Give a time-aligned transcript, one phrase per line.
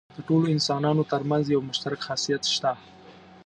[0.15, 2.71] د ټولو انسانانو تر منځ یو مشترک خاصیت شته.